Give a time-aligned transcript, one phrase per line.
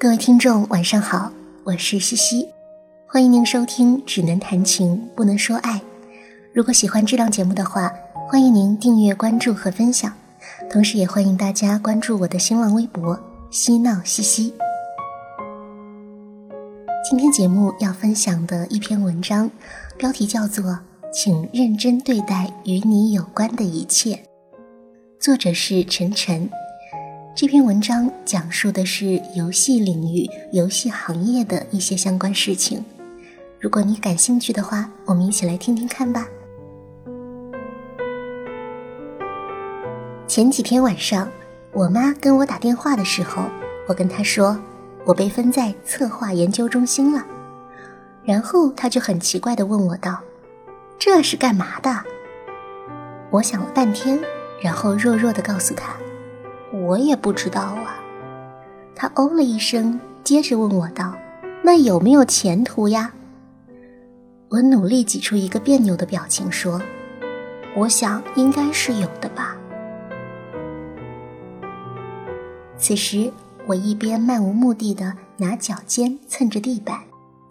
[0.00, 1.30] 各位听众，晚上好，
[1.62, 2.48] 我是西西，
[3.06, 5.74] 欢迎您收听《只能谈情不能说爱》。
[6.54, 7.92] 如果喜欢这档节目的话，
[8.26, 10.10] 欢迎您订阅、关注和分享，
[10.70, 13.20] 同时也欢迎大家关注我的新浪微博
[13.52, 14.54] “嬉闹西西”。
[17.06, 19.50] 今天节目要分享的一篇文章，
[19.98, 20.64] 标题叫做
[21.12, 24.14] 《请认真对待与你有关的一切》，
[25.20, 26.48] 作者是晨晨。
[27.40, 32.84] 这篇文章讲述的是游戏领域、游戏行业的一些相关事情。
[33.58, 36.28] 如果你感兴趣的话，我们一起来听听看吧。
[40.26, 41.26] 前几天晚上，
[41.72, 43.44] 我妈跟我打电话的时候，
[43.88, 44.60] 我跟她说
[45.06, 47.26] 我被分在策划研究中心了。
[48.22, 50.20] 然后她就很奇怪地问我道
[51.00, 52.04] ：“这是干嘛的？”
[53.32, 54.20] 我想了半天，
[54.62, 55.96] 然后弱弱地告诉她。
[56.72, 57.98] 我也不知道啊，
[58.94, 61.16] 他哦了一声，接着问我道
[61.64, 63.12] ：“那有没有前途呀？”
[64.50, 66.80] 我努力挤出一个别扭的表情说
[67.76, 69.56] ：“我想应该是有的吧。”
[72.78, 73.32] 此时，
[73.66, 77.00] 我一边漫无目的的拿脚尖蹭着地板，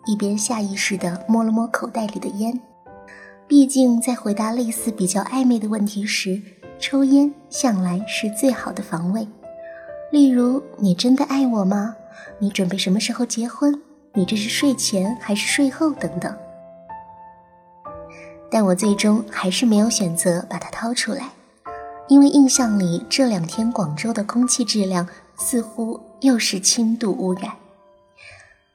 [0.05, 2.59] 一边下意识的摸了摸口袋里的烟。
[3.47, 6.41] 毕竟，在回答类似比较暧昧的问题时。
[6.79, 9.27] 抽烟向来是最好的防卫，
[10.11, 11.95] 例如“你真的爱我吗？
[12.39, 13.81] 你准备什么时候结婚？
[14.13, 16.33] 你这是睡前还是睡后？”等等。
[18.49, 21.31] 但我最终还是没有选择把它掏出来，
[22.07, 25.07] 因为印象里这两天广州的空气质量
[25.37, 27.51] 似乎又是轻度污染。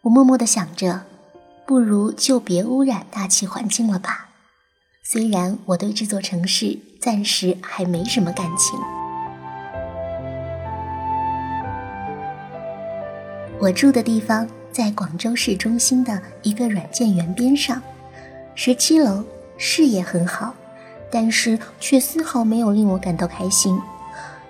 [0.03, 1.01] 我默默地想着，
[1.67, 4.29] 不如就别污染大气环境了吧。
[5.03, 8.81] 虽然我对这座城市暂时还没什么感情，
[13.61, 17.83] 我住的地方在广州市中心的一个软件园边上，
[18.55, 19.23] 十七楼，
[19.59, 20.55] 视野很好，
[21.13, 23.79] 但是却丝毫没有令我感到开心，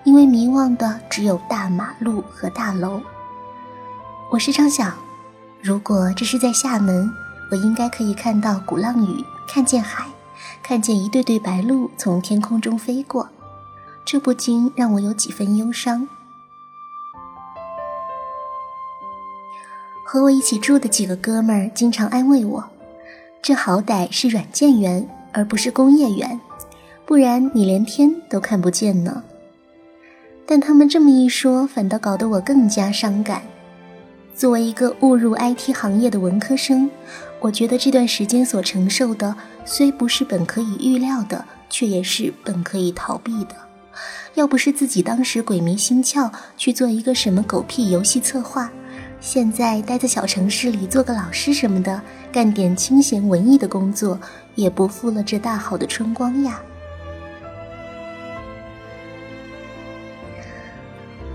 [0.04, 3.02] 因为迷望的只有大马路和大楼。
[4.30, 4.94] 我时常想，
[5.60, 7.10] 如果这是在厦门，
[7.50, 10.06] 我应该可以看到鼓浪屿，看见海。
[10.62, 13.28] 看见一对对白鹭从天空中飞过，
[14.04, 16.08] 这不禁让我有几分忧伤。
[20.04, 22.64] 和我一起住的几个哥们儿经常安慰我
[23.42, 26.40] ：“这好歹是软件园，而不是工业园，
[27.04, 29.24] 不然你连天都看不见呢。”
[30.46, 33.42] 但他们这么一说，反倒搞得我更加伤感。
[34.34, 36.90] 作为一个误入 IT 行业的文科生。
[37.40, 43.54] 我觉得这段时间所承受的，虽不是本可以预料的，却也是本可以逃避的。
[44.34, 48.70] 要不是自己当时鬼迷心窍去做一个什么狗屁游戏策划，
[49.20, 52.02] 现在待在小城市里做个老师什么的，
[52.32, 54.18] 干点清闲文艺的工作，
[54.56, 56.60] 也不负了这大好的春光呀。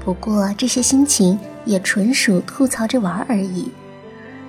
[0.03, 1.37] 不过这些心情
[1.69, 3.72] 也纯属吐槽着玩而已。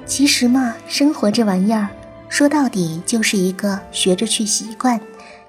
[0.07, 1.89] 其实嘛，生活这玩意儿，
[2.31, 4.99] 说到底就是一个学着去习惯，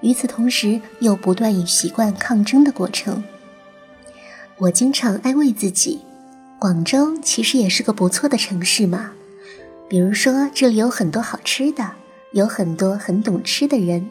[0.02, 3.24] 与此同时又不断与习惯抗争的过程。
[4.58, 6.02] 我经常安慰自己，
[6.60, 9.14] 广州其实也是个不错的城市嘛。
[9.88, 11.92] 比如说，这里有很多好吃的，
[12.34, 14.10] 有很多很懂吃的人。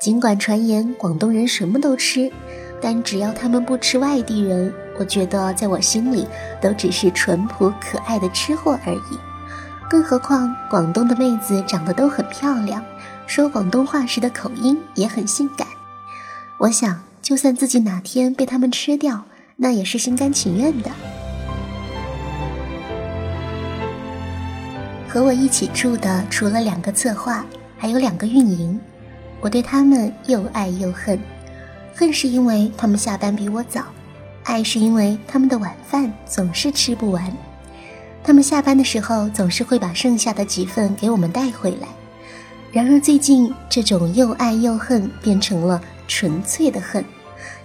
[0.00, 2.32] 尽管传言广东人什么都吃，
[2.80, 6.26] 但只要他们不吃外地人，我觉得在我心里
[6.60, 9.18] 都只是淳朴可爱的吃货而已。
[9.88, 12.84] 更何况，广东的妹子长得都很漂亮，
[13.26, 15.66] 说广东话时的口音也很性感。
[16.58, 19.24] 我想，就算自己哪天被他们吃掉，
[19.56, 20.90] 那也是心甘情愿的。
[25.08, 27.44] 和我一起住的，除了两个策划，
[27.78, 28.78] 还有两个运营。
[29.40, 31.18] 我对他们又爱又恨，
[31.94, 33.84] 恨是因为他们下班比我早，
[34.46, 37.36] 爱是因为他们的晚饭总是吃不完。
[38.22, 41.88] 他们下班的时候总是会把剩下的几份给我们带回来。
[42.70, 47.04] 然而最近，这种又爱又恨变成了纯粹的恨，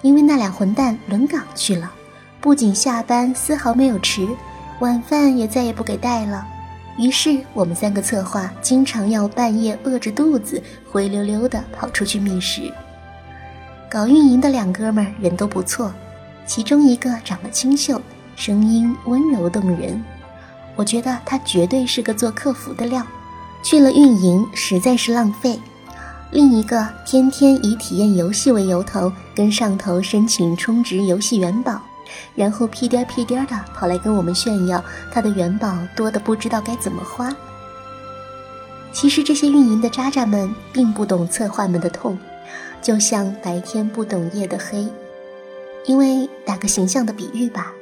[0.02, 1.92] 因为那俩混蛋轮岗去了，
[2.40, 4.28] 不仅下班丝毫没有迟，
[4.80, 6.46] 晚饭也再也不给带了。
[6.98, 10.62] 于是我们三个策划经常要半夜饿着肚子，
[10.92, 12.72] 灰溜溜的跑出去觅食。
[13.90, 15.94] 搞运营的两哥们人都不错，
[16.54, 18.02] 其中一个长得清秀，
[18.36, 20.04] 声音温柔动人。
[20.76, 23.02] 我觉得他绝对是个做客服的料，
[23.64, 25.58] 去了运营实在是浪费。
[26.30, 31.82] 另一个天天以体验游戏为由头跟上头申请充值游戏元宝，
[32.36, 37.34] 然后屁颠屁颠的跑来跟我们炫耀他的元宝多的不知道该怎么花。
[38.92, 42.20] 其实这些运营的渣渣们并不懂策划们的痛，
[42.82, 44.86] 就像白天不懂夜的黑。
[45.86, 47.74] 因为打个形象的比喻吧，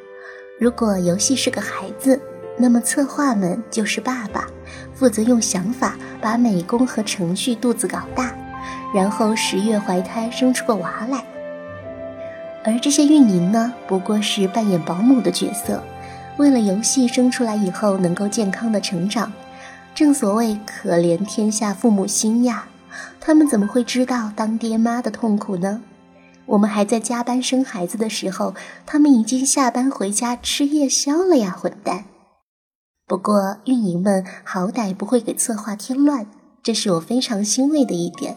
[0.57, 2.19] 如果游戏是个孩子，
[2.57, 4.47] 那么策划们就是爸爸，
[4.93, 8.33] 负责用想法把美工和程序肚子搞大，
[8.93, 11.23] 然后十月怀胎生出个娃来。
[12.63, 15.81] 而这些运营呢，不过是扮演保姆的角色，
[16.37, 19.31] 为了游戏生出来以后能够健康的成长。
[19.95, 22.67] 正所谓可怜天下父母心呀，
[23.19, 25.81] 他们怎么会知道当爹妈的痛苦呢？
[26.49, 28.55] 我们还在加班生孩子的时候，
[28.85, 32.05] 他们已经下班回家吃夜宵了呀，混蛋！
[33.07, 36.25] 不过运营们好歹不会给策划添乱，
[36.63, 38.35] 这是我非常欣慰的一点。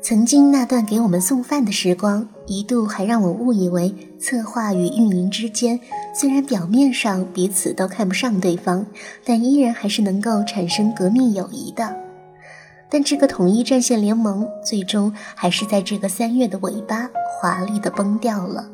[0.00, 5.78] 曾经那段给我们送饭的时光，一度还让我误以为策划与运营之间
[6.14, 8.86] 虽然表面上彼此都看不上对方，
[9.24, 12.09] 但依然还是能够产生革命友谊的。
[12.90, 17.08] 但这个统一战线联盟最终还是在这个三月的尾巴
[17.40, 18.68] 华丽的崩掉了。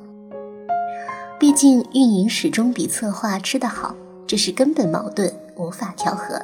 [1.38, 3.94] 毕竟运营始终比策划吃得好，
[4.26, 6.40] 这是根本矛盾，无法调和。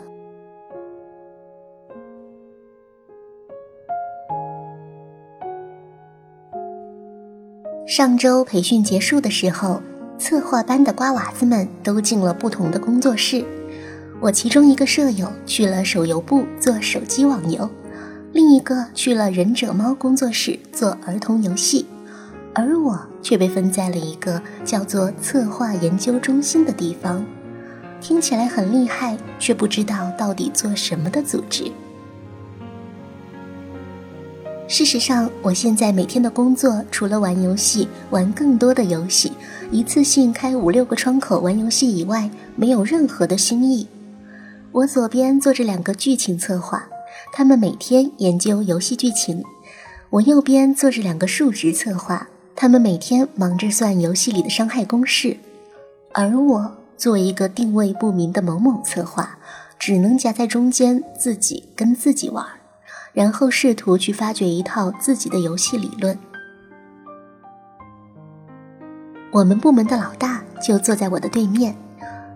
[7.87, 9.81] 上周培训结束的时候，
[10.19, 13.45] 策划班的瓜娃子们都进了不同的工作室。
[14.23, 17.69] 我其中一个舍友去了手游部做手机网游，
[18.33, 21.85] 另一个去了忍者猫工作室做儿童游戏，
[22.55, 27.25] 而我却被分在了一个叫做策划研究中心的地方。
[28.01, 31.65] 听起来很厉害，却不知道到底做什么的组织。
[34.69, 39.33] 事实上，我现在每天的工作除了玩游戏、玩更多的游戏，
[39.73, 43.89] 一次性开五六个窗口玩游戏以外，没有任何的新意。
[44.73, 46.89] 我左边坐着两个剧情策划，
[47.31, 49.43] 他们每天研究游戏剧情；
[50.09, 52.27] 我右边坐着两个数值策划，
[52.57, 55.37] 他们每天忙着算游戏里的伤害公式。
[56.13, 59.39] 而我作为一个定位不明的某某策划，
[59.79, 62.47] 只能夹在中间，自己跟自己玩。
[63.13, 66.19] 然后试图去发掘一套自己的游戏理论。
[69.31, 71.77] 我们部门的老大就坐在我的对面，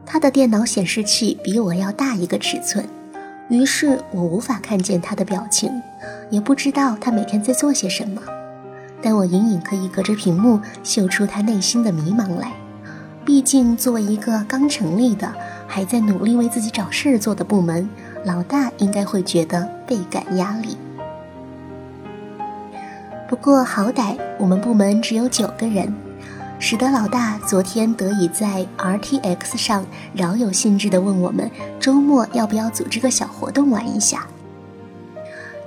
[0.06, 2.88] 他的电脑显示器比我要大一个尺寸，
[3.48, 5.82] 于是我无法看见他的表情，
[6.30, 8.22] 也不知道他每天在做些什么。
[9.02, 12.52] 但我隐隐可以隔着屏幕嗅出他内心的迷茫来。
[13.24, 15.30] 毕竟作为一个刚成立的、
[15.66, 17.88] 还在努力为自己找事做的部门。
[18.24, 20.76] 老大应该会觉得倍感压力。
[23.28, 25.92] 不过好歹我们部门只有九个人，
[26.68, 31.48] 使得老大昨天得以在 RTX 上饶有兴致地问我们
[31.78, 34.26] 周末要不要组织个小活动玩一下。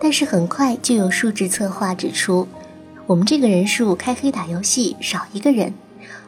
[0.02, 2.50] 但是很快就有数值策划指出，
[3.08, 5.74] 我们这个人数开黑打游戏少一个人，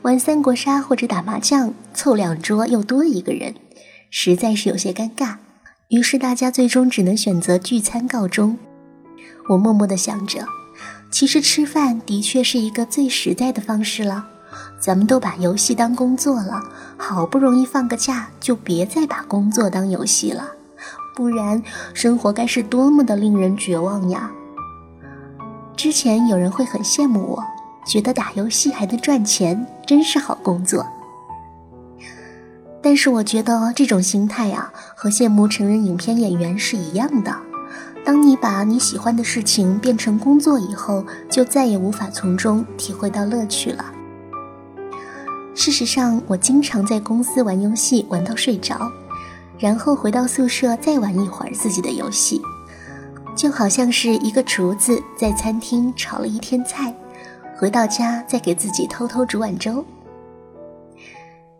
[0.03, 3.53] 玩三国杀或者打麻将凑两桌又多一个人，
[4.09, 5.35] 实在是有些尴尬。
[5.89, 8.57] 于是大家最终只能选择聚餐告终。
[9.49, 10.45] 我默默地想着，
[11.11, 14.27] 其实吃饭的确是一个最实在的方式了。
[14.81, 16.63] 咱们都把游戏当工作了，
[16.97, 20.49] 好不容易放个假，就别再把工作当游戏了，
[21.15, 21.61] 不然
[21.93, 24.31] 生活该是多么的令人绝望呀！
[25.77, 27.43] 之前有人会很羡慕我，
[27.85, 30.85] 觉得打游戏还能赚钱，真是好工作。
[32.81, 37.35] 但是我觉得这种心态啊，和羡慕成人影片演员是一样的。
[38.03, 43.85] 当你把你喜欢的事情变成工作以后，就再也无法从中体会到乐趣了。
[45.53, 48.91] 事实上，我经常在公司玩游戏玩到睡着，
[49.59, 52.41] 然后回到宿舍再玩一会儿自己的游戏，
[53.35, 56.93] 就好像是一个厨子在餐厅炒了一天菜，
[57.57, 59.85] 回到家再给自己偷偷煮碗粥。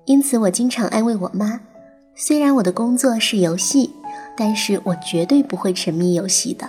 [0.06, 1.60] 因此，我经常安慰我妈：
[2.16, 3.94] 虽然我的工作是游戏，
[4.36, 6.68] 但是我绝对不会沉迷游戏的。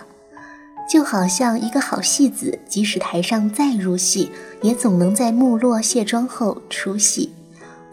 [0.92, 4.30] 就好像一个好戏子，即使台上再入戏，
[4.60, 7.32] 也总能在幕落卸妆后出戏，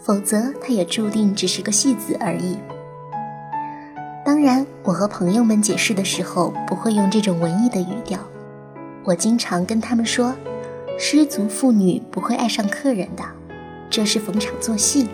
[0.03, 2.57] 否则他也注定只是个戏子而已。
[4.25, 8.19] 当然，我和朋友们解释的时候，不会用这种文艺的语调。
[9.05, 10.35] 我经常跟他们说：
[10.97, 13.23] 失足妇女不会爱上客人的，
[13.89, 15.07] 这是逢场作戏。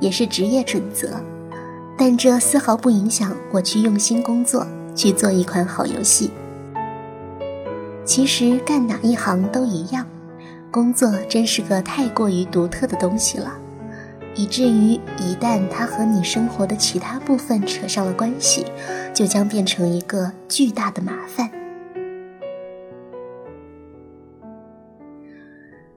[0.00, 1.20] 也是职业准则，
[1.98, 6.30] 但这丝毫不影响我去用心工作，去做一款好游戏。
[8.04, 10.06] 其实干哪一行都一样，
[10.70, 13.58] 工作真是个太过于独特的东西了，
[14.34, 18.66] 以至于一旦它和你生活的其他部分扯上了关系，
[19.14, 21.50] 就将变成一个巨大的麻烦。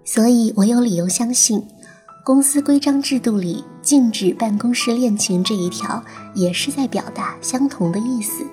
[0.06, 1.68] 所以我有理由相信，
[2.24, 6.02] 公司规章制度里禁止办公室恋情这一条，
[6.34, 8.46] 也是在表达相同的意思。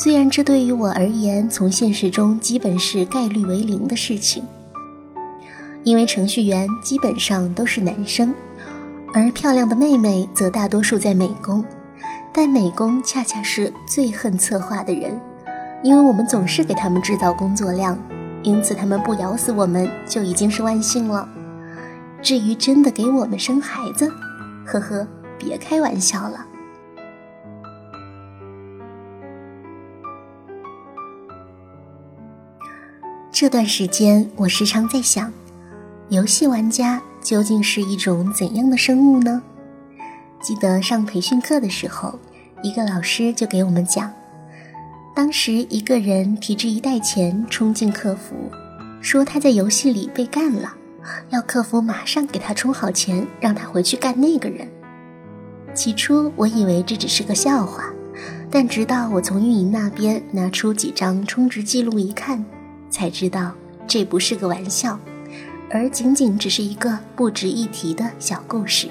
[0.00, 4.44] 虽然这对于我而言，从现实中基本是概率为零的事情，
[5.82, 8.32] 因为程序员基本上都是男生，
[9.12, 11.64] 而漂亮的妹妹则大多数在美工，
[12.32, 15.20] 但美工恰恰是最恨策划的人，
[15.82, 17.98] 因为我们总是给他们制造工作量。
[18.44, 21.28] 因此，他们不咬死我们就已经是万幸了。
[22.22, 24.08] 至于真的给我们生孩子，
[24.64, 25.04] 呵呵，
[25.36, 26.46] 别开玩笑了。
[33.40, 35.32] 这段时间，我时常在想，
[36.08, 39.40] 游戏玩家究竟是一种怎样的生物呢？
[40.40, 42.18] 记得上培训课的时候，
[42.64, 44.12] 一个老师就给我们讲。
[45.14, 48.34] 当时一个人提着一袋钱冲进客服，
[49.00, 50.74] 说他在游戏里被干了，
[51.30, 54.66] 要客服马上给他充好钱，让他回去干那个人。
[55.76, 57.84] 起初我以为这只是个笑话，
[58.50, 62.44] 但直到我从运营那边拿出几张充值记录一看，
[62.90, 63.52] 才知道
[63.86, 64.98] 这不是个玩笑，
[65.70, 68.88] 而仅仅只是一个不值一提的小故事。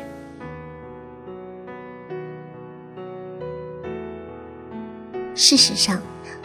[5.35, 6.01] 事实上。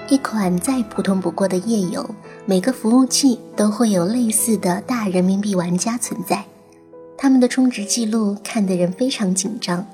[0.08, 6.44] 一款再普通不过的页游，每个服务器都会有类似的大人民币玩家存在，
[7.16, 9.86] 他们的充值记录看得人非常紧张，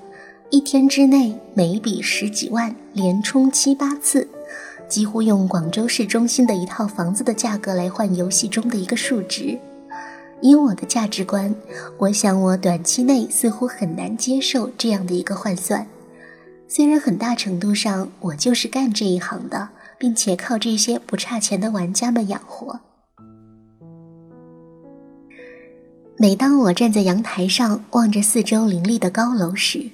[0.51, 4.27] 一天之内每笔十几万，连充七八次，
[4.89, 9.59] 几乎用广州市中心的一套房子的价格来换游戏中的一个数值。
[10.41, 11.55] 以我的价值观，
[11.99, 15.87] 我想我短期内似乎很难接受这样的一个换算，
[16.67, 19.69] 虽然很大程度上我就是干这一行的。
[20.01, 22.79] 并且靠这些不差钱的玩家们养活。
[26.17, 29.91] 每当我站在阳台上望着四周林立的高楼时，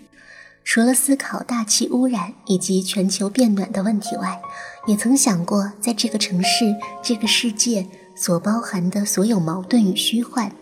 [0.62, 4.38] 除了思考大气污染以及全球变暖的问题外，
[4.86, 10.52] 也曾想过在这个城市、这个世界所包含的所有矛盾与虚幻。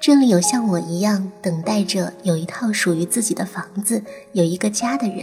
[0.00, 5.18] 这里有像我一样等待着有一套属于自己的房子、有一个家的人。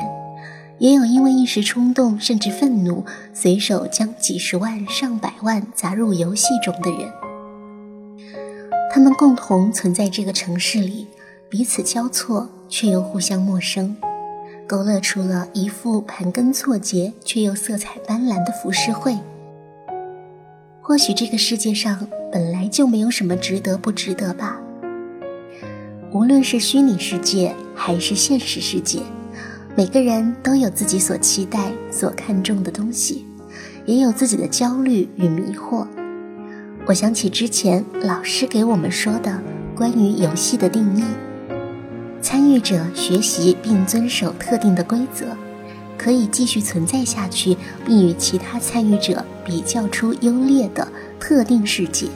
[0.78, 7.10] 也有因为一时冲动甚至愤怒，随手将几十万上百万砸入游戏中的人。
[8.92, 11.08] 他们共同存在这个城市里，
[11.50, 13.96] 彼此交错却又互相陌生，
[14.68, 19.18] 勾勒出了一幅盘根错节却又色彩斑斓的浮世绘。
[20.82, 24.60] 或许这个世界上本来就没有什么值得不值得吧。
[26.12, 29.02] 无论是虚拟世界还是现实世界。
[29.78, 33.26] 每个人都有自己所期待、所看重的东西，
[33.86, 35.86] 也有自己的焦虑与迷惑。
[36.86, 39.38] 我想起之前老师给我们说的
[39.76, 41.04] 关于游戏的定义：
[42.25, 45.38] 参与者学习并遵守特定的规则，
[45.96, 47.55] 可以继续存在下去，
[47.86, 50.88] 并与其他参与者比较出优劣的
[51.20, 52.08] 特定世界，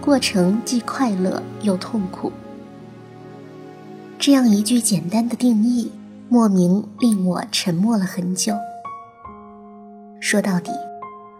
[0.00, 2.32] 过程既快乐又痛苦。
[4.18, 5.92] 这样一句简单的定义。
[6.30, 8.54] 莫名令我沉默了很久。
[10.18, 10.72] 说到底，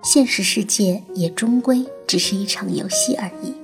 [0.04, 3.54] 现实世界也终归只是一场游戏而已。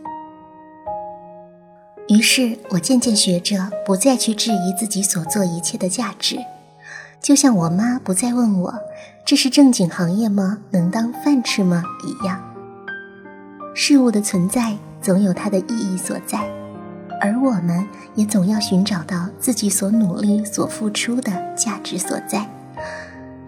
[2.13, 6.37] 于是我渐渐学着不再去质疑自己所做一切的价值，
[7.23, 8.75] 就像我妈不再问我
[9.25, 10.59] 这是正经行业吗？
[10.73, 11.83] 能当饭吃吗？
[12.05, 12.39] 一样。
[13.75, 16.39] 事物的存在总有它的意义所在。
[17.19, 22.47] 而我们也总要寻找到自己所努力、所付出的价值所在。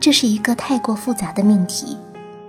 [0.01, 1.99] 这是一个太过复杂的命题，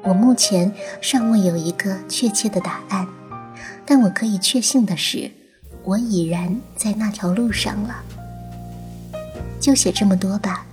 [0.03, 3.05] 我目前尚未有一个确切的答案。
[3.86, 5.31] 但我可以确信的是，
[5.85, 7.95] 我已然在那条路上了。
[9.59, 10.65] 就写这么多吧，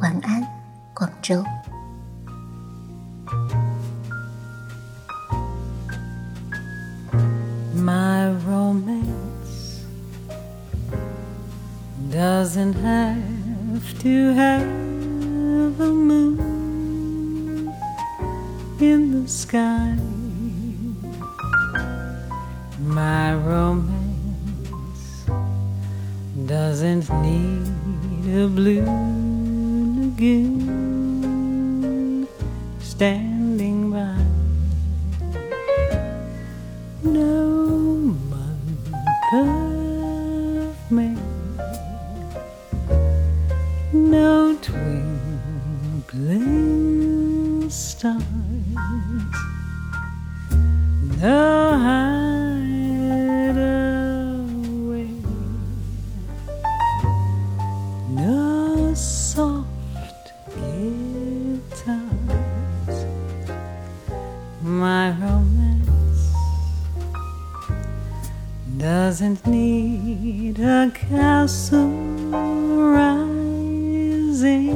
[0.00, 0.46] 晚安，
[0.94, 1.44] 广州。
[7.74, 9.84] My romance
[12.10, 17.70] doesn't have to have a moon
[18.80, 19.96] in the sky.
[22.80, 24.05] My romance
[26.46, 27.66] doesn't need
[28.32, 28.84] a blue
[29.98, 30.68] lagoon
[32.78, 34.16] standing by.
[37.02, 38.14] No
[39.32, 41.16] of me.
[43.92, 45.18] No twinkling
[47.68, 48.22] stars,
[51.20, 51.55] no
[58.96, 62.00] soft guitars.
[64.62, 66.32] My romance
[68.78, 71.90] doesn't need a castle
[72.90, 74.70] rising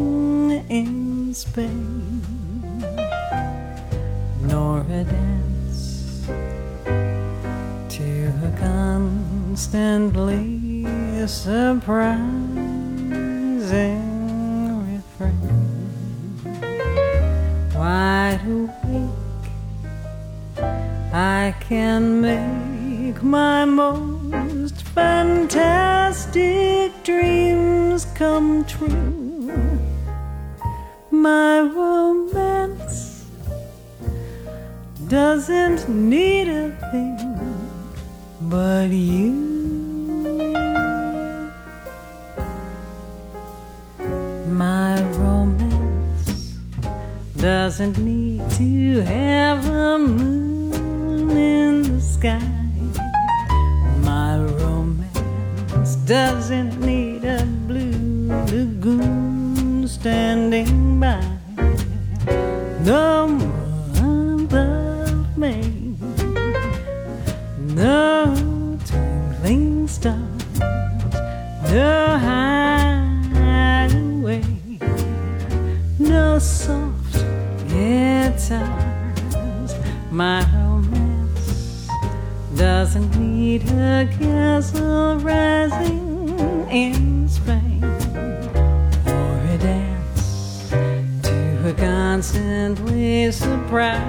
[0.68, 2.20] in Spain,
[4.42, 6.26] nor a dance
[7.88, 10.84] to a constantly
[11.26, 12.39] surprising
[18.30, 19.50] Wide awake,
[21.12, 26.42] I can make my most fantastic
[27.02, 29.50] dreams come true.
[31.10, 33.24] My romance
[35.08, 37.18] doesn't need a thing
[38.42, 39.49] but you.
[47.80, 52.38] Doesn't need to have a moon in the sky.
[54.02, 56.99] My romance doesn't need
[86.70, 90.70] in Spain or a dance
[91.22, 94.06] to a constantly surprising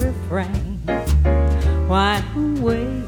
[0.00, 0.80] refrain.
[1.88, 3.04] Wide awake,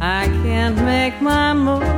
[0.00, 1.97] I can't make my most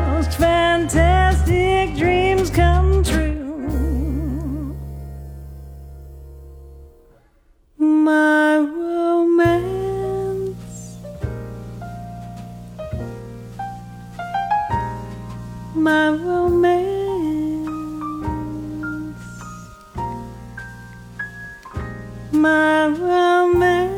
[22.32, 23.90] my romance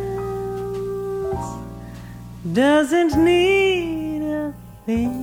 [2.53, 4.55] doesn't need a
[4.87, 5.22] thing